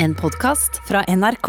En 0.00 0.14
podkast 0.14 0.76
fra 0.86 1.00
NRK. 1.08 1.48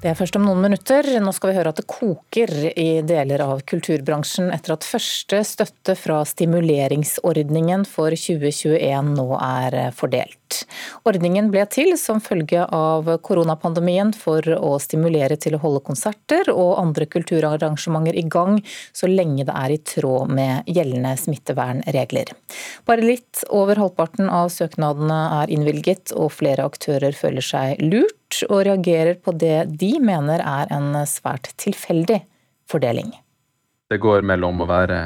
Det 0.00 0.08
er 0.08 0.14
først 0.16 0.38
om 0.38 0.46
noen 0.46 0.62
minutter. 0.64 1.04
Nå 1.20 1.34
skal 1.36 1.50
vi 1.50 1.56
høre 1.58 1.74
at 1.74 1.80
det 1.82 1.84
koker 1.90 2.48
i 2.72 3.02
deler 3.04 3.42
av 3.44 3.60
kulturbransjen 3.68 4.48
etter 4.54 4.72
at 4.72 4.86
første 4.88 5.42
støtte 5.44 5.92
fra 6.00 6.22
stimuleringsordningen 6.30 7.84
for 7.84 8.16
2021 8.16 9.12
nå 9.18 9.26
er 9.36 9.76
fordelt. 9.98 10.47
Ordningen 11.08 11.50
ble 11.52 11.64
til 11.70 11.94
som 12.00 12.20
følge 12.22 12.64
av 12.74 13.08
koronapandemien 13.24 14.12
for 14.16 14.44
å 14.56 14.74
stimulere 14.82 15.38
til 15.40 15.56
å 15.56 15.62
holde 15.62 15.82
konserter 15.86 16.50
og 16.52 16.76
andre 16.80 17.08
kulturarrangementer 17.10 18.18
i 18.18 18.24
gang 18.28 18.58
så 18.92 19.10
lenge 19.10 19.46
det 19.48 19.54
er 19.54 19.74
i 19.74 19.80
tråd 19.94 20.32
med 20.34 20.68
gjeldende 20.70 21.14
smittevernregler. 21.20 22.34
Bare 22.88 23.04
litt 23.04 23.44
over 23.54 23.80
halvparten 23.80 24.30
av 24.32 24.50
søknadene 24.52 25.20
er 25.42 25.54
innvilget, 25.54 26.12
og 26.16 26.32
flere 26.34 26.66
aktører 26.68 27.16
føler 27.16 27.44
seg 27.44 27.82
lurt 27.84 28.42
og 28.48 28.64
reagerer 28.68 29.16
på 29.22 29.34
det 29.36 29.68
de 29.80 29.94
mener 30.02 30.42
er 30.44 30.74
en 30.74 30.92
svært 31.08 31.52
tilfeldig 31.60 32.20
fordeling. 32.68 33.12
Det 33.88 34.00
går 34.02 34.24
mellom 34.28 34.60
å 34.60 34.68
være 34.68 34.98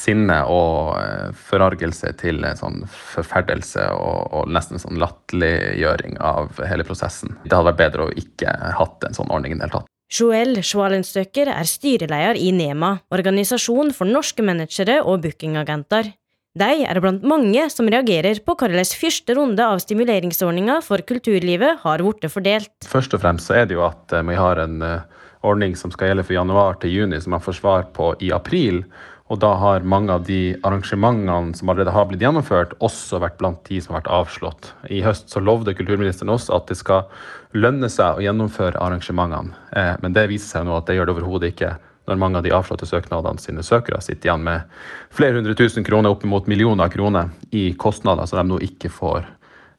sinne 0.00 0.40
og 0.48 0.96
eh, 1.00 1.30
forargelse 1.50 2.14
til 2.20 2.44
sånn 2.58 2.82
forferdelse 2.88 3.86
og, 3.94 4.32
og 4.32 4.52
nesten 4.54 4.80
sånn 4.80 5.00
latterliggjøring 5.00 6.18
av 6.24 6.60
hele 6.64 6.86
prosessen. 6.88 7.36
Det 7.44 7.54
hadde 7.54 7.72
vært 7.72 7.82
bedre 7.84 8.08
å 8.08 8.14
ikke 8.22 8.54
hatt 8.78 9.08
en 9.08 9.16
sånn 9.16 9.32
ordning 9.32 9.56
i 9.56 9.60
det 9.60 9.68
hele 9.68 9.80
tatt. 9.80 9.90
Joel 10.10 10.56
Schwalenstøker 10.66 11.52
er 11.52 11.68
styreleder 11.70 12.38
i 12.40 12.48
NEMA, 12.50 12.96
organisasjon 13.14 13.92
for 13.94 14.10
norske 14.10 14.42
managere 14.42 14.98
og 15.04 15.22
bookingagenter. 15.22 16.10
De 16.58 16.82
er 16.82 16.98
blant 16.98 17.22
mange 17.22 17.62
som 17.70 17.86
reagerer 17.86 18.40
på 18.42 18.56
hvordan 18.58 18.88
første 18.98 19.36
runde 19.38 19.62
av 19.62 19.78
stimuleringsordninga 19.84 20.80
for 20.82 21.04
kulturlivet 21.06 21.84
har 21.84 22.02
blitt 22.02 22.26
fordelt. 22.32 22.72
Først 22.90 23.14
og 23.14 23.22
fremst 23.22 23.46
så 23.46 23.60
er 23.60 23.70
det 23.70 23.78
jo 23.78 23.84
at 23.86 24.10
eh, 24.10 24.26
vi 24.26 24.34
har 24.34 24.58
en 24.58 24.82
eh, 24.82 25.06
ordning 25.46 25.76
som 25.78 25.94
skal 25.94 26.10
gjelde 26.10 26.26
for 26.26 26.34
januar 26.34 26.80
til 26.82 26.90
juni, 26.90 27.20
som 27.22 27.36
man 27.36 27.44
får 27.44 27.60
svar 27.60 27.86
på 27.94 28.10
i 28.18 28.32
april. 28.34 28.82
Og 29.30 29.38
da 29.38 29.52
har 29.62 29.84
mange 29.86 30.10
av 30.10 30.24
de 30.26 30.56
arrangementene 30.66 31.54
som 31.54 31.70
allerede 31.70 31.94
har 31.94 32.08
blitt 32.10 32.22
gjennomført, 32.24 32.72
også 32.82 33.20
vært 33.22 33.38
blant 33.38 33.60
de 33.68 33.78
som 33.78 33.94
har 33.94 34.02
vært 34.02 34.14
avslått. 34.16 34.72
I 34.90 35.04
høst 35.06 35.30
så 35.30 35.42
lovde 35.42 35.76
kulturministeren 35.78 36.32
også 36.34 36.56
at 36.56 36.66
det 36.72 36.80
skal 36.80 37.06
lønne 37.54 37.86
seg 37.92 38.18
å 38.18 38.24
gjennomføre 38.24 38.80
arrangementene. 38.82 39.54
Eh, 39.70 39.94
men 40.02 40.16
det 40.16 40.26
viser 40.32 40.56
seg 40.56 40.66
nå 40.66 40.74
at 40.74 40.90
det 40.90 40.98
gjør 40.98 41.10
det 41.10 41.16
overhodet 41.16 41.54
ikke 41.54 41.76
når 42.10 42.18
mange 42.18 42.40
av 42.40 42.46
de 42.46 42.54
avslåtte 42.54 42.88
søknadene 42.90 43.38
sine 43.38 43.62
søkere 43.62 44.00
sitter 44.02 44.30
igjen 44.30 44.42
med 44.42 44.66
flere 45.14 45.38
hundre 45.38 45.54
tusen 45.54 45.86
kroner, 45.86 46.10
oppimot 46.10 46.48
millioner 46.50 46.90
kroner 46.90 47.30
i 47.54 47.68
kostnader 47.78 48.26
som 48.26 48.40
de 48.40 48.50
nå 48.50 48.58
ikke 48.66 48.90
får 48.90 49.28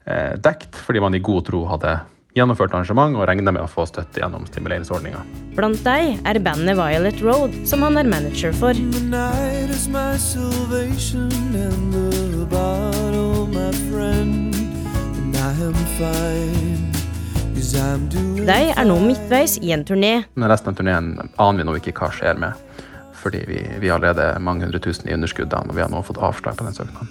eh, 0.06 0.38
dekt, 0.40 0.78
fordi 0.80 1.02
man 1.04 1.18
i 1.18 1.20
god 1.20 1.44
tro 1.50 1.66
hadde 1.68 1.98
gjennomført 2.36 2.72
arrangement 2.72 3.16
og 3.18 3.26
regner 3.28 3.52
med 3.54 3.62
å 3.64 3.70
få 3.70 3.84
støtte 3.88 4.22
gjennom 4.22 4.46
stimuleringsordninga. 4.48 5.20
Blant 5.56 5.82
deg 5.84 6.16
er 6.28 6.40
bandet 6.44 6.78
Violet 6.78 7.20
Road, 7.24 7.54
som 7.68 7.84
han 7.84 7.98
er 8.00 8.08
manager 8.08 8.52
for. 8.56 8.72
De 18.42 18.58
er 18.72 18.86
nå 18.88 18.96
midtveis 19.00 19.58
i 19.62 19.72
en 19.74 19.84
turné. 19.86 20.14
Men 20.34 20.50
resten 20.50 20.72
av 20.72 20.78
turneen 20.80 21.14
aner 21.36 21.60
vi 21.60 21.68
nå 21.68 21.76
ikke 21.78 21.94
hva 22.00 22.08
skjer 22.16 22.40
med. 22.40 22.52
Fordi 23.22 23.44
vi, 23.46 23.60
vi 23.78 23.88
har 23.88 24.00
allerede 24.00 24.40
mange 24.42 24.66
hundre 24.66 24.80
tusen 24.82 25.06
i 25.08 25.14
underskudd, 25.14 25.52
og 25.54 25.76
vi 25.76 25.84
har 25.84 25.92
nå 25.92 26.02
fått 26.02 26.18
avslag 26.18 26.58
på 26.58 26.66
den 26.66 26.74
søknaden. 26.74 27.08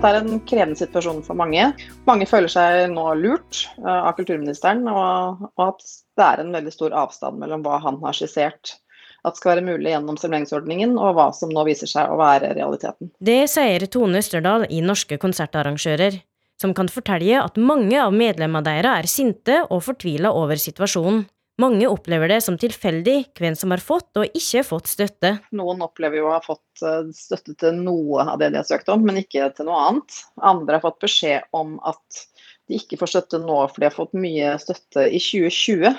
Det 0.00 0.08
er 0.08 0.16
en 0.16 0.40
krevende 0.48 0.78
situasjon 0.80 1.20
for 1.26 1.36
mange. 1.36 1.66
Mange 2.08 2.26
føler 2.28 2.48
seg 2.48 2.86
nå 2.94 3.04
lurt 3.20 3.66
uh, 3.84 4.08
av 4.08 4.14
kulturministeren, 4.16 4.86
og, 4.88 5.42
og, 5.58 5.64
at 5.66 5.82
det 6.16 6.24
er 6.26 6.40
en 6.40 6.54
veldig 6.56 6.72
stor 6.72 6.96
avstand 7.02 7.36
mellom 7.42 7.66
hva 7.66 7.82
han 7.84 8.00
har 8.04 8.16
skissert 8.16 8.78
at 9.26 9.36
skal 9.36 9.52
være 9.52 9.66
mulig 9.66 9.92
gjennom 9.92 10.16
stimuleringsordningen, 10.16 10.96
og 10.96 11.18
hva 11.18 11.26
som 11.36 11.52
nå 11.52 11.64
viser 11.68 11.90
seg 11.90 12.08
å 12.08 12.18
være 12.20 12.54
realiteten. 12.56 13.10
Det 13.20 13.42
sier 13.52 13.84
Tone 13.92 14.22
Østerdal 14.22 14.64
i 14.72 14.80
Norske 14.84 15.18
konsertarrangører, 15.20 16.16
som 16.60 16.72
kan 16.76 16.88
fortelle 16.92 17.40
at 17.40 17.60
mange 17.60 18.00
av 18.00 18.16
medlemmene 18.16 18.64
deres 18.64 19.04
er 19.04 19.10
sinte 19.12 19.58
og 19.68 19.84
fortvila 19.84 20.32
over 20.36 20.60
situasjonen. 20.60 21.26
Mange 21.60 21.88
opplever 21.90 22.30
det 22.30 22.40
som 22.44 22.56
tilfeldig 22.60 23.16
hvem 23.36 23.56
som 23.58 23.72
har 23.74 23.82
fått 23.84 24.16
og 24.16 24.36
ikke 24.38 24.62
fått 24.64 24.88
støtte. 24.88 25.34
Noen 25.56 25.82
opplever 25.84 26.20
jo 26.20 26.28
å 26.30 26.36
ha 26.36 26.42
fått 26.44 26.84
eh, 26.86 27.10
støtte 27.16 27.56
til 27.60 27.80
noe 27.82 28.24
av 28.24 28.38
det 28.40 28.52
de 28.54 28.60
har 28.60 28.68
søkt 28.68 28.88
om, 28.92 29.02
men 29.04 29.20
ikke 29.20 29.50
til 29.56 29.68
noe 29.68 29.80
annet. 29.88 30.20
Andre 30.40 30.78
har 30.78 30.86
fått 30.86 31.02
beskjed 31.04 31.50
om 31.56 31.76
at 31.90 32.22
de 32.70 32.78
ikke 32.78 33.00
får 33.00 33.12
støtte 33.12 33.42
nå, 33.42 33.58
for 33.68 33.82
de 33.82 33.88
har 33.90 33.96
fått 33.96 34.16
mye 34.16 34.54
støtte 34.62 35.04
i 35.10 35.20
2020. 35.20 35.90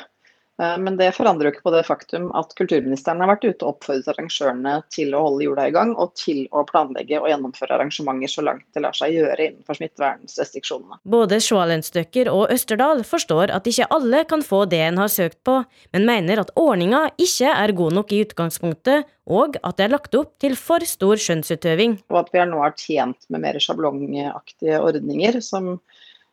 Eh, 0.62 0.78
men 0.78 0.98
det 0.98 1.12
forandrer 1.16 1.50
jo 1.50 1.54
ikke 1.56 1.66
på 1.66 1.74
det 1.74 1.84
faktum 1.88 2.30
at 2.38 2.54
kulturministeren 2.58 3.22
har 3.24 3.32
vært 3.32 3.46
ute 3.48 3.66
og 3.66 3.76
oppfordret 3.76 4.10
arrangørene 4.14 4.76
til 4.94 5.16
å 5.18 5.24
holde 5.26 5.48
jorda 5.48 5.68
i 5.70 5.74
gang, 5.76 5.94
og 5.98 6.14
til 6.20 6.44
å 6.54 6.64
planlegge 6.68 7.22
og 7.22 7.30
gjennomføre 7.32 7.78
arrangementer 7.78 8.32
så 8.32 8.46
langt 8.46 8.66
det 8.76 8.84
lar 8.84 8.98
seg 8.98 9.16
gjøre 9.16 9.48
innenfor 9.48 9.80
smittevernrestriksjonene. 9.80 11.00
Både 11.16 11.40
Schwalenstøkker 11.42 12.30
og 12.32 12.54
Østerdal 12.54 13.06
forstår 13.08 13.54
at 13.56 13.70
ikke 13.70 13.90
alle 13.96 14.24
kan 14.30 14.46
få 14.46 14.64
det 14.70 14.84
en 14.86 15.02
har 15.02 15.12
søkt 15.12 15.40
på, 15.48 15.62
men 15.96 16.08
mener 16.10 16.44
at 16.44 16.54
ordninga 16.60 17.08
ikke 17.22 17.56
er 17.56 17.76
god 17.78 17.98
nok 17.98 18.14
i 18.14 18.22
utgangspunktet, 18.28 19.10
og 19.32 19.58
at 19.62 19.78
det 19.78 19.86
er 19.86 19.94
lagt 19.94 20.16
opp 20.18 20.34
til 20.42 20.58
for 20.60 20.84
stor 20.88 21.20
skjønnsutøving. 21.22 22.00
Og 22.12 22.24
at 22.24 22.32
vi 22.34 22.46
nå 22.50 22.60
har 22.62 22.76
tjent 22.78 23.30
med 23.32 23.46
mer 23.46 23.60
sjablongaktige 23.62 24.82
ordninger 24.82 25.40
som 25.46 25.78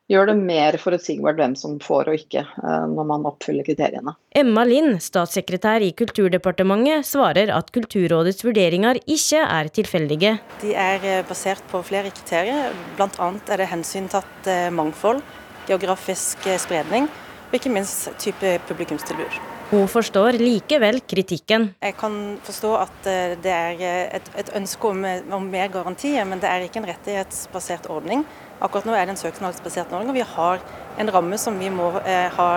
gjør 0.09 0.31
det 0.31 0.37
mer 0.41 0.79
forutsigbart 0.81 1.39
hvem 1.39 1.55
som 1.59 1.77
får 1.83 2.11
og 2.11 2.19
ikke, 2.19 2.41
eh, 2.41 2.87
når 2.95 3.09
man 3.11 3.27
oppfyller 3.29 3.67
kriteriene. 3.67 4.15
Emma 4.37 4.65
Lind, 4.69 4.99
statssekretær 5.05 5.85
i 5.85 5.93
Kulturdepartementet, 5.97 7.07
svarer 7.09 7.53
at 7.55 7.73
Kulturrådets 7.75 8.45
vurderinger 8.47 9.01
ikke 9.05 9.45
er 9.45 9.69
tilfeldige. 9.81 10.39
De 10.63 10.73
er 10.73 11.05
eh, 11.05 11.21
basert 11.29 11.63
på 11.73 11.83
flere 11.87 12.13
kriterier, 12.15 12.73
bl.a. 12.97 13.31
er 13.53 13.63
det 13.63 13.71
hensyntatt 13.73 14.49
eh, 14.51 14.69
mangfold, 14.73 15.23
geografisk 15.69 16.49
spredning 16.57 17.11
og 17.49 17.61
ikke 17.61 17.73
minst 17.73 18.09
type 18.21 18.57
publikumstilbud. 18.69 19.58
Hun 19.69 19.85
forstår 19.91 20.39
likevel 20.41 21.03
kritikken. 21.05 21.67
Jeg 21.85 21.97
kan 22.01 22.15
forstå 22.47 22.71
at 22.81 23.09
det 23.45 23.53
er 23.53 23.83
et, 24.17 24.31
et 24.41 24.53
ønske 24.57 24.89
om, 24.89 25.03
om 25.37 25.49
mer 25.53 25.69
garantier, 25.69 26.25
men 26.25 26.41
det 26.41 26.49
er 26.49 26.65
ikke 26.65 26.81
en 26.81 26.89
rettighetsbasert 26.89 27.91
ordning. 27.93 28.25
Akkurat 28.65 28.89
nå 28.89 28.95
er 28.97 29.05
det 29.05 29.13
en 29.15 29.21
søknadsbasert 29.21 29.93
ordning, 29.93 30.09
og 30.11 30.17
vi 30.17 30.25
har 30.25 30.63
en 30.99 31.13
ramme 31.15 31.37
som 31.39 31.59
vi 31.61 31.69
må 31.71 31.93
eh, 32.01 32.33
ha 32.35 32.49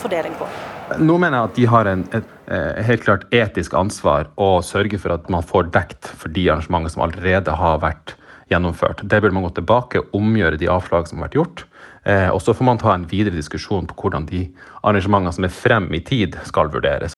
fordeling 0.00 0.38
på. 0.38 0.46
Nå 1.02 1.18
mener 1.18 1.38
jeg 1.40 1.50
at 1.50 1.58
de 1.58 1.66
har 1.74 1.90
en, 1.90 2.06
et, 2.14 2.30
et 2.46 2.54
eh, 2.56 2.80
helt 2.86 3.04
klart 3.04 3.26
etisk 3.34 3.74
ansvar 3.76 4.30
å 4.40 4.54
sørge 4.64 5.00
for 5.02 5.16
at 5.16 5.28
man 5.32 5.44
får 5.44 5.68
dekt 5.74 6.08
for 6.08 6.32
de 6.32 6.46
arrangementene 6.46 6.94
som 6.94 7.04
allerede 7.04 7.58
har 7.58 7.82
vært 7.82 8.14
gjennomført. 8.52 9.04
Det 9.04 9.20
burde 9.20 9.34
man 9.36 9.46
gå 9.48 9.52
tilbake 9.58 10.02
og 10.02 10.16
omgjøre 10.18 10.60
de 10.60 10.70
avslag 10.72 11.10
som 11.10 11.20
har 11.20 11.28
vært 11.28 11.40
gjort. 11.40 11.64
Eh, 12.04 12.28
og 12.28 12.42
så 12.42 12.54
får 12.54 12.66
man 12.66 12.80
ta 12.82 12.94
en 12.94 13.06
videre 13.10 13.36
diskusjon 13.38 13.86
på 13.86 13.96
hvordan 13.98 14.26
de 14.30 14.44
arrangementene 14.82 15.34
som 15.36 15.46
er 15.46 15.54
frem 15.54 15.90
i 15.94 16.02
tid, 16.02 16.38
skal 16.48 16.72
vurderes. 16.72 17.14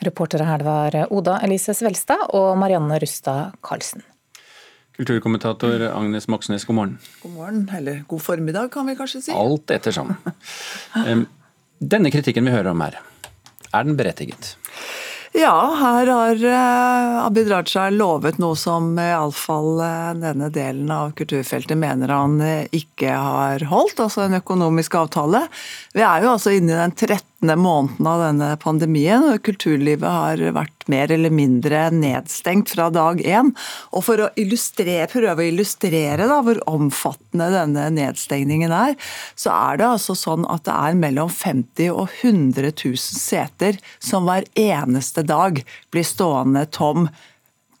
Reportere 0.00 0.46
her 0.48 0.64
var 0.64 0.96
Oda 1.12 1.36
Elise 1.44 1.74
Svelstad 1.76 2.30
og 2.36 2.54
Marianne 2.58 2.98
Rustad 3.02 3.58
Karlsen. 3.62 4.02
Kulturkommentator 4.96 5.86
Agnes 5.94 6.26
Moxnes, 6.28 6.64
god 6.68 6.76
morgen. 6.76 6.96
God 7.22 7.32
morgen, 7.36 7.60
eller 7.76 8.02
god 8.08 8.20
formiddag 8.20 8.72
kan 8.72 8.88
vi 8.88 8.96
kanskje 8.98 9.22
si. 9.28 9.32
Alt 9.36 9.70
ettersom. 9.72 10.12
Denne 11.80 12.10
kritikken 12.12 12.48
vi 12.48 12.52
hører 12.52 12.72
om 12.74 12.82
her, 12.84 12.98
er 13.70 13.86
den 13.86 13.96
berettiget? 13.96 14.56
Ja, 15.32 15.74
her 15.78 16.06
har 16.06 16.44
eh, 16.44 17.24
Abid 17.24 17.50
Raja 17.50 17.84
lovet 17.94 18.40
noe 18.42 18.56
som 18.58 18.96
iallfall 18.98 19.78
eh, 19.84 20.08
denne 20.18 20.48
delen 20.50 20.90
av 20.90 21.12
kulturfeltet 21.14 21.78
mener 21.78 22.10
han 22.10 22.40
eh, 22.42 22.66
ikke 22.74 23.12
har 23.14 23.62
holdt, 23.70 24.02
altså 24.02 24.24
en 24.24 24.34
økonomisk 24.40 24.96
avtale. 24.98 25.44
Vi 25.94 26.02
er 26.02 26.26
jo 26.26 26.32
altså 26.32 26.56
inne 26.56 26.74
i 26.74 26.80
den 26.80 26.96
13 26.98 27.29
måneden 27.40 28.06
av 28.06 28.20
denne 28.20 28.48
pandemien, 28.60 29.24
og 29.32 29.42
kulturlivet 29.46 30.04
har 30.04 30.42
vært 30.56 30.84
mer 30.92 31.12
eller 31.14 31.32
mindre 31.32 31.86
nedstengt 31.94 32.72
fra 32.74 32.90
dag 32.92 33.22
én. 33.24 33.52
Og 33.96 34.04
for 34.04 34.20
å 34.20 34.28
prøve 34.34 35.40
å 35.40 35.48
illustrere 35.48 36.28
da, 36.28 36.40
hvor 36.44 36.60
omfattende 36.70 37.48
denne 37.54 37.88
nedstengningen 37.96 38.74
er, 38.74 38.96
så 39.34 39.54
er 39.54 39.80
det 39.80 39.88
altså 39.88 40.16
sånn 40.18 40.44
at 40.52 40.66
det 40.68 40.76
er 40.76 41.00
mellom 41.00 41.32
50 41.32 41.90
og 41.94 42.08
100 42.20 42.72
000 42.76 43.00
seter 43.00 43.80
som 43.98 44.28
hver 44.28 44.44
eneste 44.58 45.24
dag 45.24 45.62
blir 45.90 46.06
stående 46.06 46.66
tom 46.74 47.08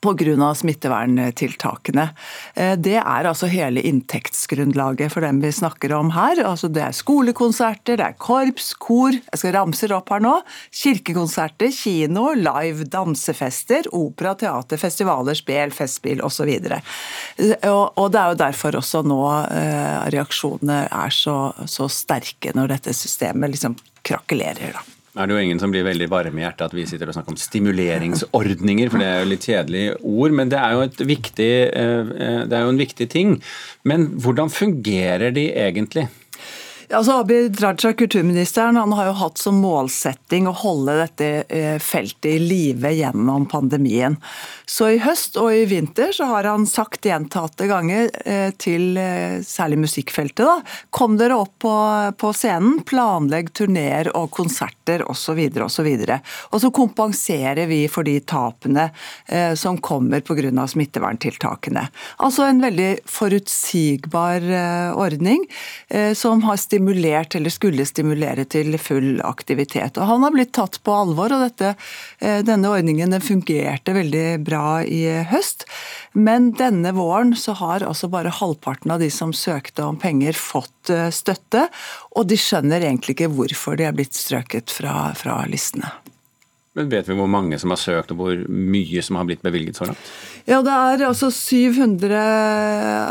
pga. 0.00 0.54
smitteverntiltakene. 0.54 2.06
Eh, 2.54 2.76
det 2.76 2.96
er 2.98 3.28
altså 3.28 3.48
hele 3.50 3.82
inntektsgrunnlaget 3.86 5.12
for 5.12 5.24
dem 5.24 5.40
vi 5.40 5.52
snakker 5.52 5.92
om 5.92 6.12
her. 6.14 6.40
Altså 6.44 6.68
det 6.68 6.82
er 6.82 6.96
skolekonserter, 6.96 7.98
det 8.00 8.06
er 8.06 8.18
korps, 8.18 8.72
kor, 8.74 9.12
jeg 9.12 9.40
skal 9.42 9.54
ramse 9.56 9.90
opp 9.94 10.10
her 10.12 10.22
nå. 10.24 10.34
Kirkekonserter, 10.82 11.72
kino, 11.74 12.30
live, 12.34 12.86
dansefester, 12.90 13.88
opera, 13.96 14.34
teater, 14.34 14.80
festivaler, 14.80 15.36
spel, 15.38 15.74
festspill 15.74 16.22
osv. 16.24 16.50
Eh, 16.50 17.68
og 17.70 18.06
det 18.12 18.20
er 18.22 18.32
jo 18.32 18.40
derfor 18.44 18.80
også 18.80 19.04
nå 19.06 19.20
eh, 19.50 20.08
reaksjonene 20.14 20.86
er 20.86 21.12
så, 21.14 21.36
så 21.66 21.90
sterke 21.90 22.54
når 22.56 22.76
dette 22.76 22.96
systemet 22.96 23.52
liksom 23.56 23.76
krakelerer. 24.06 24.74
da 24.78 24.99
er 25.18 25.26
det 25.26 25.34
jo 25.34 25.42
ingen 25.42 25.58
som 25.58 25.72
blir 25.72 25.82
veldig 25.86 26.06
varme 26.10 26.38
i 26.38 26.44
hjertet 26.44 26.68
at 26.68 26.74
vi 26.76 26.86
sitter 26.86 27.10
og 27.10 27.16
snakker 27.16 27.34
om 27.34 27.40
stimuleringsordninger, 27.40 28.90
for 28.92 29.02
det 29.02 29.08
er 29.08 29.18
jo 29.18 29.30
litt 29.32 29.46
kjedelige 29.48 29.96
ord. 30.06 30.36
Men 30.38 30.52
det 30.52 30.60
er 30.60 30.76
jo, 30.76 30.84
viktig, 31.10 31.50
eh, 31.66 32.12
eh, 32.26 32.40
det 32.46 32.56
er 32.56 32.66
jo 32.66 32.74
en 32.74 32.80
viktig 32.80 33.08
ting. 33.10 33.36
Men 33.82 34.06
hvordan 34.22 34.52
fungerer 34.54 35.34
de 35.34 35.48
egentlig? 35.50 36.06
Altså 36.90 37.12
Abid 37.20 37.60
Raja, 37.62 37.92
kulturministeren, 37.92 38.76
han 38.76 38.92
har 38.92 39.06
jo 39.06 39.12
hatt 39.20 39.38
som 39.38 39.60
målsetting 39.62 40.48
å 40.50 40.54
holde 40.58 40.96
dette 40.98 41.26
eh, 41.46 41.76
feltet 41.78 42.26
i 42.32 42.40
live 42.42 42.90
gjennom 42.90 43.44
pandemien. 43.46 44.16
Så 44.66 44.88
i 44.90 44.98
høst 44.98 45.38
og 45.38 45.52
i 45.54 45.68
vinter 45.70 46.10
så 46.14 46.26
har 46.32 46.48
han 46.50 46.66
sagt 46.66 47.06
gjentatte 47.06 47.68
ganger 47.70 48.10
eh, 48.24 48.50
til 48.58 48.98
eh, 48.98 49.38
særlig 49.46 49.78
musikkfeltet 49.84 50.42
da, 50.42 50.56
kom 50.90 51.14
dere 51.20 51.36
opp 51.38 51.60
på, 51.62 51.74
på 52.18 52.32
scenen, 52.34 52.80
planlegg 52.82 53.52
turneer 53.54 54.10
og 54.18 54.32
konserter 54.34 55.06
osv. 55.06 55.38
osv. 55.62 55.90
Og 56.50 56.58
så 56.64 56.72
kompenserer 56.74 57.70
vi 57.70 57.84
for 57.92 58.08
de 58.08 58.16
tapene 58.18 58.88
som 59.58 59.76
kommer 59.78 60.22
pga. 60.24 60.66
smitteverntiltakene. 60.66 61.86
Altså 62.24 62.48
en 62.48 62.62
veldig 62.64 62.90
forutsigbar 63.06 64.46
ordning 64.98 65.44
som 66.16 66.42
har 66.46 66.58
stimulert 66.58 66.79
stimulert 66.80 67.34
eller 67.34 67.50
skulle 67.52 67.84
stimulere 67.86 68.44
til 68.48 68.76
full 68.78 69.20
aktivitet. 69.22 69.98
Og 69.98 70.06
Han 70.06 70.22
har 70.22 70.32
blitt 70.32 70.52
tatt 70.52 70.80
på 70.82 70.92
alvor, 70.92 71.32
og 71.32 71.42
dette, 71.44 71.76
eh, 72.20 72.42
denne 72.42 72.68
ordningen 72.68 73.10
den 73.10 73.20
fungerte 73.20 73.92
veldig 73.92 74.42
bra 74.44 74.82
i 74.82 75.24
høst. 75.28 75.64
Men 76.14 76.52
denne 76.52 76.92
våren 76.92 77.36
så 77.36 77.54
har 77.54 77.80
altså 77.80 78.08
bare 78.08 78.30
halvparten 78.30 78.90
av 78.90 79.00
de 79.00 79.10
som 79.10 79.32
søkte 79.32 79.84
om 79.84 79.96
penger, 79.96 80.32
fått 80.32 80.90
eh, 80.90 81.10
støtte. 81.10 81.68
Og 82.16 82.26
de 82.26 82.36
skjønner 82.36 82.80
egentlig 82.80 83.16
ikke 83.16 83.34
hvorfor 83.34 83.76
de 83.76 83.84
er 83.84 83.92
blitt 83.92 84.14
strøket 84.14 84.70
fra, 84.70 85.12
fra 85.14 85.44
listene. 85.46 85.90
Men 86.80 86.88
Vet 86.88 87.08
vi 87.10 87.16
hvor 87.18 87.28
mange 87.28 87.58
som 87.60 87.72
har 87.74 87.80
søkt, 87.80 88.12
og 88.14 88.20
hvor 88.20 88.44
mye 88.48 89.02
som 89.04 89.18
har 89.20 89.26
blitt 89.28 89.42
bevilget 89.44 89.76
så 89.76 89.90
langt? 89.90 90.12
Ja, 90.48 90.62
Det 90.64 90.72
er 90.72 91.04
altså 91.06 91.28
700 91.30 92.20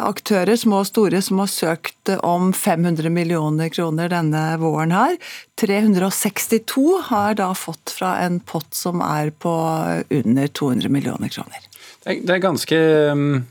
aktører, 0.07 0.55
små 0.57 0.81
og 0.81 0.89
store, 0.89 1.21
som 1.21 1.39
har 1.43 1.51
søkt 1.51 2.09
om 2.25 2.51
500 2.53 3.09
millioner 3.13 3.69
kroner 3.69 4.09
denne 4.09 4.57
våren 4.61 4.91
her. 4.95 5.17
362 5.61 6.87
har 7.11 7.37
da 7.37 7.51
fått 7.53 7.93
fra 7.93 8.17
en 8.25 8.39
pott 8.39 8.73
som 8.73 9.03
er 9.05 9.29
på 9.29 9.53
under 10.09 10.47
200 10.47 10.89
millioner 10.89 11.29
kroner. 11.29 11.61
Det 12.09 12.31
er 12.33 12.41
ganske 12.41 12.77
um, 13.13 13.43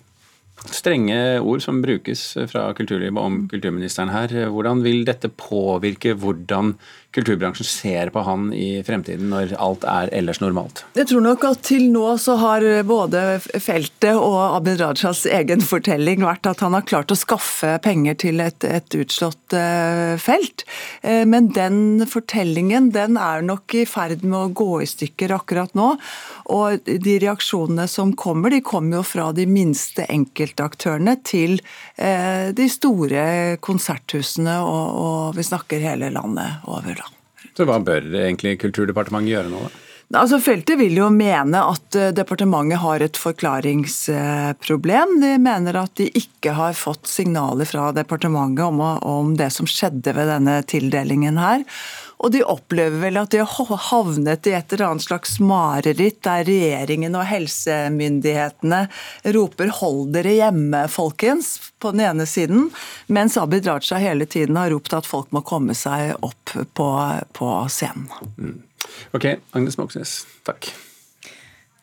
strenge 0.67 1.39
ord 1.39 1.63
som 1.63 1.83
brukes 1.85 2.33
fra 2.51 2.73
kulturlivet 2.75 3.23
om 3.23 3.45
kulturministeren 3.51 4.11
her. 4.11 4.35
Hvordan 4.51 4.83
vil 4.83 5.05
dette 5.07 5.31
påvirke 5.31 6.17
hvordan 6.19 6.75
kulturbransjen 7.17 7.65
ser 7.65 8.11
på 8.13 8.21
han 8.21 8.51
i 8.53 8.83
fremtiden, 8.85 9.31
når 9.33 9.55
alt 9.57 9.85
er 9.89 10.11
ellers 10.15 10.43
normalt? 10.43 10.83
Jeg 10.99 11.09
tror 11.09 11.23
nok 11.25 11.47
at 11.49 11.63
til 11.65 11.87
nå 11.93 12.05
så 12.21 12.37
har 12.37 12.65
både 12.87 13.23
feltet 13.41 14.13
og 14.13 14.37
Abid 14.59 14.83
Rajas 14.83 15.25
egen 15.39 15.65
fortelling 15.65 16.27
vært 16.27 16.47
at 16.51 16.61
han 16.65 16.77
har 16.77 16.85
klart 16.89 17.13
å 17.15 17.19
skaffe 17.19 17.79
penger 17.85 18.19
til 18.25 18.43
et, 18.45 18.65
et 18.65 18.99
utslått 19.01 19.57
uh, 19.57 20.21
felt. 20.21 20.67
Uh, 21.01 21.25
men 21.29 21.49
den 21.57 22.05
fortellingen 22.09 22.91
den 22.93 23.17
er 23.17 23.47
nok 23.47 23.79
i 23.79 23.87
ferd 23.89 24.27
med 24.27 24.39
å 24.39 24.53
gå 24.53 24.83
i 24.85 24.91
stykker 24.91 25.33
akkurat 25.39 25.73
nå. 25.79 25.95
Og 26.53 26.85
de 26.85 27.17
reaksjonene 27.25 27.89
som 27.89 28.13
kommer, 28.21 28.53
de 28.53 28.61
kommer 28.65 29.01
jo 29.01 29.07
fra 29.07 29.31
de 29.37 29.49
minste 29.49 30.05
enkeltaktørene 30.13 31.17
til 31.25 31.57
uh, 31.97 32.53
de 32.53 32.69
store 32.69 33.57
konserthusene, 33.65 34.61
og, 34.61 34.87
og 35.01 35.41
vi 35.41 35.49
snakker 35.49 35.89
hele 35.89 36.13
landet 36.13 36.69
over. 36.69 36.98
Så 37.57 37.67
hva 37.69 37.81
bør 37.83 38.09
egentlig 38.25 38.57
Kulturdepartementet 38.63 39.35
gjøre 39.35 39.53
nå, 39.53 39.67
da? 39.67 39.85
Altså, 40.17 40.39
Feltet 40.41 40.79
vil 40.81 40.95
jo 40.97 41.11
mene 41.13 41.61
at 41.69 41.97
eh, 41.99 42.15
departementet 42.17 42.81
har 42.81 43.03
et 43.05 43.19
forklaringsproblem. 43.21 45.19
De 45.21 45.35
mener 45.45 45.77
at 45.77 45.93
de 46.01 46.07
ikke 46.17 46.55
har 46.57 46.79
fått 46.79 47.11
signaler 47.11 47.69
fra 47.69 47.91
departementet 47.93 48.65
om, 48.65 48.81
om 48.81 49.35
det 49.37 49.51
som 49.53 49.69
skjedde 49.69 50.17
ved 50.17 50.33
denne 50.33 50.63
tildelingen 50.65 51.37
her. 51.37 51.61
Og 52.19 52.33
de 52.35 52.43
opplever 52.43 52.99
vel 52.99 53.19
at 53.21 53.31
de 53.31 53.45
har 53.47 53.83
havnet 53.89 54.49
i 54.49 54.55
et 54.59 54.73
eller 54.75 54.89
annet 54.89 55.07
slags 55.07 55.37
mareritt 55.39 56.21
der 56.27 56.47
regjeringen 56.49 57.15
og 57.15 57.27
helsemyndighetene 57.31 58.81
roper 59.37 59.71
'hold 59.79 60.13
dere 60.17 60.35
hjemme, 60.41 60.83
folkens' 60.91 61.71
på 61.79 61.93
den 61.95 62.03
ene 62.09 62.27
siden, 62.27 62.71
mens 63.07 63.39
Abid 63.39 63.67
Raja 63.67 64.01
hele 64.03 64.27
tiden 64.27 64.57
har 64.57 64.71
ropt 64.71 64.93
at 64.99 65.07
folk 65.07 65.31
må 65.31 65.45
komme 65.47 65.75
seg 65.79 66.17
opp 66.21 66.57
på, 66.75 66.89
på 67.33 67.55
scenen. 67.71 68.11
Mm. 68.37 68.59
Ok, 69.15 69.31
Agnes 69.55 69.79
Moxnes, 69.79 70.25
takk. 70.43 70.73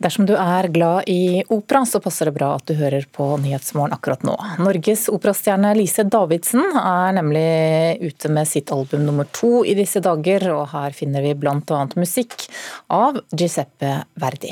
Dersom 0.03 0.25
du 0.27 0.33
er 0.36 0.68
glad 0.74 1.07
i 1.07 1.44
opera, 1.47 1.86
så 1.88 2.01
passer 2.03 2.27
det 2.27 2.36
bra 2.36 2.51
at 2.57 2.65
du 2.68 2.75
hører 2.75 3.07
på 3.15 3.30
Nyhetsmorgen 3.39 3.95
akkurat 3.95 4.25
nå. 4.27 4.36
Norges 4.59 5.07
operastjerne 5.13 5.71
Lise 5.77 6.03
Davidsen 6.03 6.65
er 6.81 7.15
nemlig 7.15 7.45
ute 8.03 8.31
med 8.36 8.50
sitt 8.50 8.74
album 8.75 9.06
nummer 9.07 9.30
to 9.31 9.63
i 9.63 9.77
disse 9.77 10.03
dager, 10.03 10.50
og 10.51 10.68
her 10.75 10.95
finner 10.95 11.24
vi 11.24 11.31
bl.a. 11.39 11.81
musikk 11.95 12.50
av 12.92 13.24
Giuseppe 13.31 14.01
Verdi. 14.19 14.51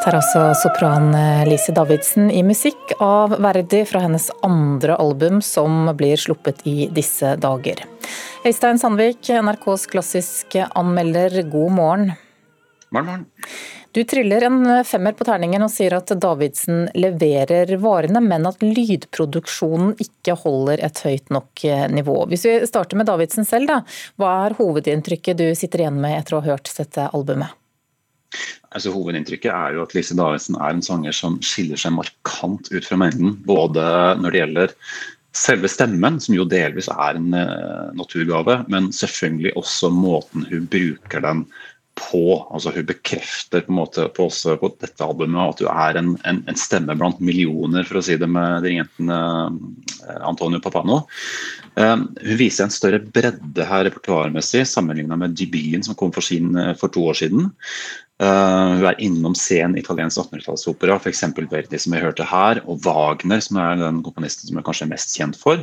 Dette 0.00 0.14
er 0.14 0.16
altså 0.16 0.42
sopran 0.56 1.10
eh, 1.12 1.42
Lise 1.44 1.74
Davidsen 1.76 2.30
i 2.32 2.40
musikk 2.40 2.94
av 3.04 3.34
Verdi 3.44 3.82
fra 3.84 4.00
hennes 4.00 4.30
andre 4.40 4.94
album, 4.96 5.42
som 5.44 5.90
blir 5.92 6.16
sluppet 6.16 6.62
i 6.64 6.86
disse 6.88 7.34
dager. 7.36 7.82
Øystein 8.48 8.80
Sandvik, 8.80 9.28
NRKs 9.28 9.84
klassiske 9.92 10.70
anmelder, 10.72 11.36
god 11.52 11.76
morgen. 11.76 12.08
Morgen, 12.96 13.10
morgen. 13.10 13.28
Du 13.92 14.00
triller 14.08 14.48
en 14.48 14.58
femmer 14.88 15.20
på 15.20 15.28
terningen 15.28 15.68
og 15.68 15.74
sier 15.74 15.98
at 15.98 16.16
Davidsen 16.16 16.86
leverer 16.96 17.76
varene, 17.84 18.24
men 18.24 18.48
at 18.48 18.64
lydproduksjonen 18.64 19.98
ikke 20.00 20.40
holder 20.46 20.80
et 20.88 21.04
høyt 21.04 21.28
nok 21.28 21.68
eh, 21.68 21.88
nivå. 21.92 22.22
Hvis 22.32 22.48
vi 22.48 22.56
starter 22.72 22.96
med 22.96 23.12
Davidsen 23.12 23.44
selv, 23.44 23.68
da. 23.68 23.82
Hva 24.16 24.36
er 24.48 24.60
hovedinntrykket 24.64 25.44
du 25.44 25.50
sitter 25.52 25.84
igjen 25.84 26.00
med 26.00 26.22
etter 26.22 26.40
å 26.40 26.46
ha 26.46 26.54
hørt 26.54 26.72
dette 26.80 27.12
albumet? 27.12 27.52
Altså, 28.70 28.92
hovedinntrykket 28.94 29.50
er 29.50 29.76
jo 29.76 29.84
at 29.84 29.94
Lise 29.96 30.16
Davidsen 30.18 30.58
er 30.60 30.74
en 30.74 30.84
sanger 30.84 31.16
som 31.16 31.40
skiller 31.42 31.80
seg 31.80 31.96
markant 31.96 32.70
ut 32.70 32.86
fra 32.86 32.98
mengden. 33.00 33.34
Både 33.46 33.82
når 34.20 34.30
det 34.30 34.42
gjelder 34.42 34.76
selve 35.36 35.70
stemmen, 35.70 36.18
som 36.22 36.36
jo 36.36 36.46
delvis 36.48 36.90
er 36.92 37.18
en 37.18 37.34
uh, 37.34 37.90
naturgave, 37.98 38.60
men 38.70 38.90
selvfølgelig 38.94 39.54
også 39.58 39.90
måten 39.94 40.46
hun 40.50 40.70
bruker 40.70 41.22
den 41.26 41.44
på. 41.98 42.24
Altså 42.50 42.72
Hun 42.74 42.86
bekrefter 42.88 43.64
på 43.66 43.72
en 43.72 43.78
måte 43.80 44.06
på, 44.14 44.28
også, 44.30 44.56
på 44.60 44.72
dette 44.80 45.04
albumet 45.04 45.54
at 45.54 45.62
hun 45.64 45.70
er 45.74 46.00
en, 46.00 46.14
en, 46.26 46.42
en, 46.48 46.58
stemme 46.58 46.96
blant 46.98 47.20
millioner, 47.22 47.86
for 47.86 48.00
å 48.00 48.04
si 48.04 48.18
det 48.20 48.30
med 48.30 48.64
dirigenten 48.66 49.10
uh, 49.10 49.50
Antonio 50.18 50.60
Papano. 50.62 51.04
Uh, 51.78 52.04
hun 52.04 52.38
viser 52.40 52.66
en 52.66 52.74
større 52.74 53.00
bredde 53.00 53.66
her 53.66 53.86
repertoarmessig 53.88 54.66
sammenlignet 54.68 55.20
med 55.20 55.36
debuten 55.38 55.86
som 55.86 55.98
kom 55.98 56.14
for, 56.14 56.24
sin, 56.24 56.52
for 56.80 56.92
to 56.92 57.06
år 57.12 57.20
siden. 57.22 57.50
Hun 58.20 58.82
er 58.84 58.98
innom 59.00 59.32
sen 59.32 59.78
italiensk 59.80 60.18
1800-tallsopera, 60.20 60.98
f.eks. 61.00 61.22
Verdi, 61.48 61.78
som 61.80 61.94
vi 61.94 62.02
hørte 62.02 62.26
her, 62.28 62.58
og 62.68 62.82
Wagner, 62.84 63.40
som 63.40 63.56
er 63.62 63.80
den 63.80 64.02
komponisten 64.04 64.50
som 64.50 64.60
er 64.60 64.66
kanskje 64.66 64.90
mest 64.90 65.16
kjent 65.16 65.38
for. 65.40 65.62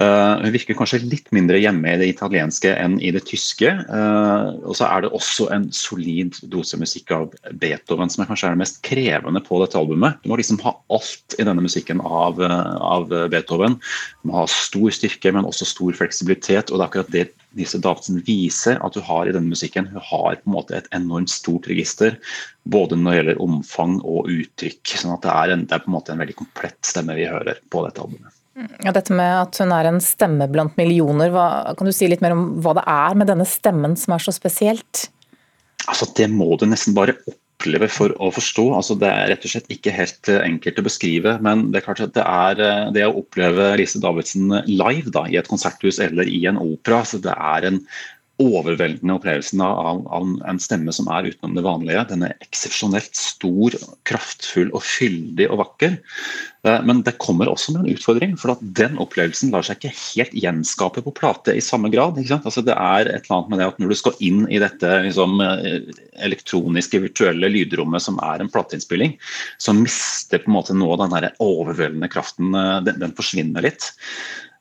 Uh, 0.00 0.40
hun 0.40 0.54
virker 0.54 0.76
kanskje 0.78 1.02
litt 1.04 1.26
mindre 1.36 1.58
hjemme 1.60 1.90
i 1.92 1.98
det 2.00 2.06
italienske 2.14 2.70
enn 2.72 2.94
i 3.04 3.10
det 3.12 3.20
tyske. 3.28 3.68
Uh, 3.90 4.56
og 4.64 4.72
så 4.78 4.86
er 4.86 5.04
det 5.04 5.10
også 5.12 5.50
en 5.52 5.66
solid 5.76 6.38
dose 6.48 6.78
musikk 6.80 7.12
av 7.12 7.34
Beethoven, 7.60 8.08
som 8.08 8.24
kanskje 8.24 8.48
er 8.48 8.56
det 8.56 8.62
mest 8.62 8.80
krevende 8.86 9.42
på 9.44 9.60
dette 9.60 9.76
albumet. 9.76 10.22
Du 10.22 10.32
må 10.32 10.40
liksom 10.40 10.62
ha 10.64 10.72
alt 10.96 11.36
i 11.36 11.44
denne 11.44 11.60
musikken 11.60 12.00
av, 12.00 12.40
av 12.40 13.12
Beethoven. 13.12 13.76
Du 14.22 14.30
må 14.32 14.40
ha 14.40 14.46
stor 14.48 14.88
styrke, 14.96 15.34
men 15.36 15.44
også 15.44 15.68
stor 15.68 16.00
fleksibilitet. 16.00 16.72
og 16.72 16.80
det 16.80 16.82
er 16.82 16.88
akkurat 16.88 17.14
det 17.18 17.28
Nisse 17.58 17.80
Davidsen 17.82 18.22
viser 18.24 18.80
at 18.80 18.96
hun 18.96 19.04
har 19.04 19.28
i 19.28 19.36
denne 19.36 19.52
musikken. 19.52 19.92
Hun 19.92 20.00
har 20.00 20.40
på 20.40 20.48
en 20.48 20.56
måte 20.56 20.80
et 20.80 20.90
enormt 20.96 21.32
stort 21.34 21.68
register, 21.68 22.16
både 22.64 22.96
når 22.96 23.10
det 23.10 23.20
gjelder 23.20 23.46
omfang 23.50 24.00
og 24.00 24.32
uttrykk. 24.32 24.96
sånn 24.96 25.16
at 25.18 25.28
det 25.28 25.36
er, 25.36 25.54
en, 25.56 25.68
det 25.68 25.76
er 25.76 25.84
på 25.84 25.92
en 25.92 25.98
måte 26.00 26.16
en 26.16 26.24
veldig 26.24 26.40
komplett 26.40 26.78
stemme 26.86 27.20
vi 27.20 27.28
hører 27.28 27.60
på 27.68 27.84
dette 27.84 28.00
albumet. 28.00 28.39
Ja, 28.84 28.92
dette 28.92 29.14
med 29.16 29.30
at 29.42 29.60
hun 29.60 29.72
er 29.74 29.88
en 29.88 30.00
stemme 30.04 30.48
blant 30.52 30.76
millioner, 30.80 31.32
hva, 31.32 31.46
kan 31.76 31.88
du 31.88 31.94
si 31.96 32.08
litt 32.10 32.22
mer 32.24 32.34
om 32.36 32.46
hva 32.64 32.74
det 32.78 32.86
er 32.88 33.16
med 33.18 33.30
denne 33.30 33.46
stemmen 33.48 33.96
som 33.98 34.16
er 34.16 34.24
så 34.24 34.34
spesielt? 34.34 35.06
Altså, 35.88 36.08
Det 36.16 36.28
må 36.30 36.56
du 36.60 36.66
nesten 36.68 36.96
bare 36.96 37.16
oppleve 37.60 37.88
for 37.92 38.14
å 38.20 38.30
forstå. 38.32 38.66
Altså, 38.76 38.96
det 39.00 39.08
er 39.08 39.32
rett 39.32 39.44
og 39.44 39.52
slett 39.52 39.72
ikke 39.72 39.94
helt 39.94 40.30
eh, 40.32 40.42
enkelt 40.44 40.80
å 40.80 40.86
beskrive. 40.86 41.36
Men 41.44 41.68
det 41.70 41.80
er 41.80 41.86
klart 41.88 42.04
at 42.04 42.14
det 42.16 42.24
er 42.24 42.62
eh, 42.64 42.92
det 42.96 43.04
å 43.08 43.18
oppleve 43.20 43.72
Lise 43.80 44.00
Davidsen 44.02 44.52
live 44.68 45.12
da, 45.12 45.26
i 45.28 45.38
et 45.40 45.50
konserthus 45.50 46.00
eller 46.02 46.28
i 46.28 46.44
en 46.50 46.60
opera. 46.60 47.02
Så 47.04 47.20
det 47.22 47.36
er 47.36 47.68
en 47.68 47.82
overveldende 48.40 49.16
opplevelsen 49.18 49.60
av, 49.64 50.04
av, 50.08 50.30
en 50.48 50.60
stemme 50.62 50.92
som 50.94 51.08
er 51.12 51.28
utenom 51.30 51.56
det 51.58 51.64
vanlige. 51.66 52.06
Den 52.10 52.24
er 52.26 52.38
eksepsjonelt 52.44 53.16
stor, 53.16 53.76
kraftfull 54.08 54.72
og 54.72 54.84
fyldig 54.86 55.48
og 55.50 55.60
vakker. 55.62 55.98
Eh, 56.66 56.80
men 56.88 57.02
det 57.06 57.16
kommer 57.22 57.50
også 57.50 57.74
med 57.74 57.84
en 57.84 57.94
utfordring, 57.94 58.34
for 58.40 58.54
at 58.54 58.64
den 58.80 58.98
opplevelsen 59.00 59.52
lar 59.54 59.64
seg 59.66 59.78
ikke 59.78 59.94
helt 59.96 60.36
gjenskape 60.44 61.04
på 61.04 61.14
plate 61.16 61.54
i 61.56 61.64
samme 61.64 61.92
grad. 61.92 62.20
Altså 62.38 62.64
det 62.64 62.76
er 62.76 63.08
et 63.08 63.24
eller 63.28 63.38
annet 63.38 63.52
med 63.52 63.62
det 63.62 63.70
at 63.70 63.80
Når 63.80 63.92
du 63.92 63.98
skal 64.00 64.20
inn 64.24 64.44
i 64.48 64.60
dette 64.62 64.92
liksom, 65.06 65.40
eh, 65.44 65.88
elektroniske, 66.26 67.00
virtuelle 67.06 67.52
lydrommet 67.52 68.04
som 68.04 68.20
er 68.24 68.40
en 68.40 68.52
plateinnspilling, 68.52 69.16
så 69.58 69.76
mister 69.76 70.42
på 70.42 70.52
en 70.52 70.58
måte 70.58 70.76
nå 70.76 70.92
den 71.00 71.32
overveldende 71.40 72.12
kraften 72.12 72.54
eh, 72.54 72.78
den, 72.88 73.00
den 73.04 73.16
forsvinner 73.16 73.64
litt. 73.64 73.92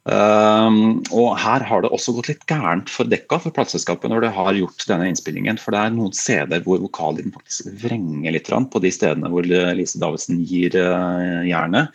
Um, 0.08 1.02
og 1.12 1.36
Her 1.38 1.66
har 1.68 1.84
det 1.84 1.92
også 1.94 2.14
gått 2.16 2.30
litt 2.32 2.46
gærent 2.50 2.90
for 2.90 3.10
Dekka, 3.10 3.42
for 3.44 3.54
plateselskapet, 3.54 4.10
når 4.10 4.24
det 4.26 4.34
har 4.38 4.58
gjort 4.58 4.86
denne 4.90 5.10
innspillingen. 5.12 5.60
For 5.62 5.76
det 5.76 5.82
er 5.84 5.96
noen 5.96 6.16
steder 6.16 6.64
hvor 6.66 6.82
vokallyden 6.82 7.36
faktisk 7.36 7.70
vrenger 7.84 8.34
litt 8.36 8.50
på 8.50 8.84
de 8.84 8.94
stedene 8.96 9.32
hvor 9.32 9.46
Lise 9.46 10.02
Davidsen 10.02 10.42
gir 10.48 10.78
uh, 10.80 11.44
jernet. 11.46 11.92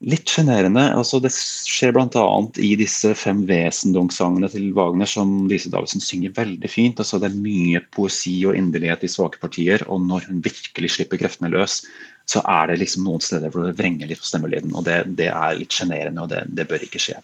Litt 0.00 0.30
sjenerende. 0.32 0.80
Altså, 0.96 1.18
det 1.20 1.28
skjer 1.34 1.92
bl.a. 1.92 2.22
i 2.56 2.70
disse 2.80 3.10
fem 3.20 3.42
Wesendongsangene 3.48 4.48
til 4.48 4.70
Wagner, 4.72 5.08
som 5.08 5.42
Lise 5.50 5.68
Davidsen 5.72 6.00
synger 6.00 6.32
veldig 6.38 6.70
fint. 6.72 7.02
Altså, 7.02 7.20
det 7.20 7.28
er 7.28 7.42
mye 7.42 7.82
poesi 7.92 8.38
og 8.48 8.56
inderlighet 8.56 9.04
i 9.04 9.10
svake 9.12 9.42
partier, 9.42 9.84
og 9.92 10.00
når 10.08 10.30
hun 10.30 10.40
virkelig 10.46 10.94
slipper 10.96 11.20
kreftene 11.20 11.52
løs, 11.52 11.82
så 12.30 12.40
er 12.48 12.70
det 12.70 12.78
liksom 12.80 13.04
noen 13.04 13.20
steder 13.24 13.52
hvor 13.52 13.66
det 13.68 13.76
vrenger 13.76 14.08
litt 14.08 14.22
på 14.22 14.30
stemmelyden. 14.30 14.72
og 14.72 14.88
Det, 14.88 15.02
det 15.20 15.28
er 15.34 15.58
litt 15.60 15.76
sjenerende, 15.76 16.24
og 16.24 16.32
det, 16.32 16.46
det, 16.48 16.68
bør 16.70 16.88
ikke 16.88 17.02
skje. 17.02 17.18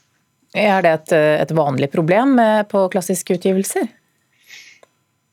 Er 0.57 0.85
det 0.85 0.93
et, 1.01 1.17
et 1.47 1.57
vanlig 1.57 1.89
problem 1.97 2.37
på 2.69 2.89
klassiske 2.93 3.39
utgivelser? 3.41 3.89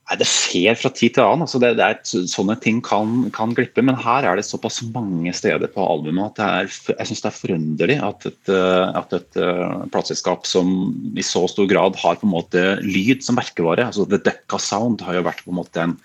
Nei, 0.04 0.18
Det 0.20 0.26
skjer 0.28 0.76
fra 0.76 0.90
tid 0.92 1.14
til 1.16 1.24
annen. 1.24 1.46
altså 1.46 1.60
det, 1.62 1.70
det 1.78 1.84
er, 1.86 2.26
Sånne 2.28 2.58
ting 2.60 2.82
kan, 2.84 3.30
kan, 3.34 3.54
glippe. 3.56 3.84
Men 3.84 3.96
her 4.00 4.26
er 4.28 4.36
det 4.36 4.44
såpass 4.44 4.82
mange 4.92 5.32
steder 5.36 5.70
på 5.72 5.84
albumet 5.84 6.40
at 6.40 6.44
er, 6.44 6.72
jeg 6.92 7.10
syns 7.10 7.24
det 7.24 7.30
er 7.30 7.38
forunderlig 7.38 7.98
at 8.04 8.26
et, 8.28 8.54
at 9.00 9.16
et 9.16 9.40
uh, 9.40 9.84
plateselskap 9.94 10.48
som 10.48 10.74
i 11.16 11.24
så 11.24 11.46
stor 11.50 11.68
grad 11.70 11.96
har 12.02 12.20
på 12.20 12.28
en 12.28 12.34
måte 12.34 12.64
lyd 12.84 13.24
som 13.24 13.40
merkevare, 13.40 13.88
altså 13.88 14.04
The 14.10 14.20
Decca 14.24 14.60
Sound 14.60 15.04
har 15.06 15.16
jo 15.16 15.24
vært 15.26 15.44
på 15.46 15.54
en 15.54 15.62
måte 15.62 15.86
en 15.86 15.96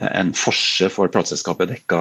en 0.00 0.30
forse 0.32 0.88
for 0.92 1.10
plateselskapet 1.12 1.68
dekka 1.68 1.98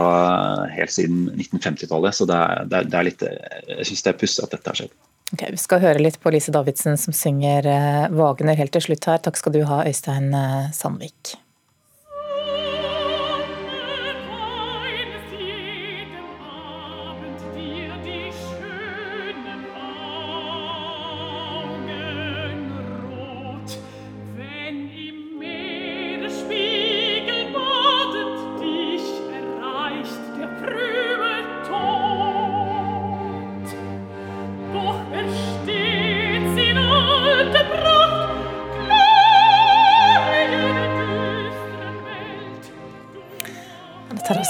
helt 0.71 0.93
siden 0.93 1.25
1950-tallet. 1.35 2.15
Så 2.15 2.27
det, 2.29 2.37
er, 2.37 2.85
det 2.87 2.95
er, 2.95 3.07
litt 3.07 3.25
Jeg 3.25 3.89
syns 3.89 4.05
det 4.05 4.13
er 4.13 4.21
pussig 4.21 4.45
at 4.45 4.55
dette 4.55 4.71
har 4.71 4.79
skjedd. 4.79 4.93
Okay, 5.31 5.53
vi 5.53 5.59
skal 5.61 5.79
høre 5.79 6.01
litt 6.03 6.17
på 6.19 6.31
Lise 6.33 6.51
Davidsen 6.51 6.97
som 6.99 7.15
synger 7.15 7.67
eh, 7.71 8.09
Wagner 8.11 8.57
helt 8.59 8.73
til 8.75 8.83
slutt 8.83 9.07
her. 9.07 9.21
Takk 9.23 9.39
skal 9.39 9.55
du 9.55 9.61
ha, 9.69 9.83
Øystein 9.87 10.33
eh, 10.35 10.67
Sandvik. 10.75 11.37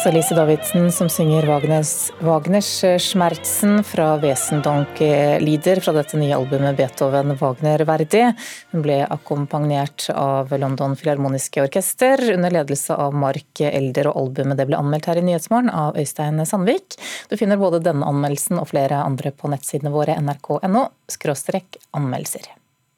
Altså 0.01 0.15
Lise 0.15 0.33
Davidsen 0.33 0.87
som 0.89 1.09
synger 1.13 1.45
Wagners, 1.45 2.09
Wagners 2.25 2.69
eh, 2.83 2.95
'Schmerzen' 2.97 3.83
fra 3.85 4.15
Wesendonk-lieder 4.17 5.81
fra 5.85 5.93
dette 5.93 6.17
nye 6.17 6.33
albumet 6.33 6.73
Beethoven 6.79 7.35
Wagner 7.37 7.83
Verdi. 7.85 8.23
Hun 8.71 8.81
ble 8.81 8.95
akkompagnert 9.05 10.07
av 10.15 10.49
London 10.57 10.95
Filharmoniske 10.97 11.61
Orkester 11.61 12.17
under 12.33 12.49
ledelse 12.49 12.97
av 12.97 13.13
Mark 13.13 13.61
Elder, 13.61 14.09
og 14.09 14.23
albumet 14.23 14.57
det 14.57 14.65
ble 14.71 14.79
anmeldt 14.79 15.11
her 15.11 15.21
i 15.21 15.25
Nyhetsmorgen 15.27 15.69
av 15.69 15.99
Øystein 16.01 16.41
Sandvik. 16.49 16.97
Du 17.29 17.37
finner 17.37 17.61
både 17.61 17.83
denne 17.85 18.07
anmeldelsen 18.09 18.57
og 18.57 18.71
flere 18.73 19.03
andre 19.05 19.29
på 19.29 19.53
nettsidene 19.53 19.93
våre 19.93 20.17
nrk.no 20.17 20.87
anmeldelser. 21.93 22.49